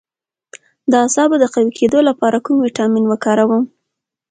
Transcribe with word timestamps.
د 0.91 0.93
اعصابو 1.03 1.35
د 1.39 1.45
قوي 1.53 1.71
کیدو 1.79 1.99
لپاره 2.09 2.37
کوم 2.45 2.57
ویټامین 2.59 3.03
وکاروم؟ 3.07 3.63